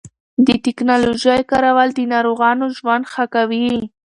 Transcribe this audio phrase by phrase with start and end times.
[0.47, 3.69] د ټېکنالوژۍ کارول د ناروغانو ژوند ښه کوي.